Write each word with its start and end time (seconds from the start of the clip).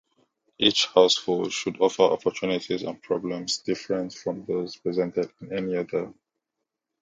Each 0.57 0.87
household 0.87 1.53
should 1.53 1.79
offer 1.79 2.01
opportunities 2.01 2.81
and 2.81 2.99
problems 3.03 3.59
different 3.59 4.15
from 4.15 4.45
those 4.45 4.75
presented 4.75 5.29
in 5.41 5.55
any 5.55 5.75
other. 5.75 6.11